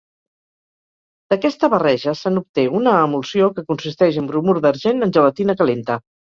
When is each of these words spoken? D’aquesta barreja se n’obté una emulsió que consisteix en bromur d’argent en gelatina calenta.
D’aquesta 1.33 1.69
barreja 1.73 2.13
se 2.21 2.31
n’obté 2.33 2.63
una 2.79 2.95
emulsió 3.09 3.51
que 3.59 3.65
consisteix 3.69 4.19
en 4.23 4.31
bromur 4.33 4.57
d’argent 4.65 5.07
en 5.11 5.15
gelatina 5.21 5.59
calenta. 5.63 6.01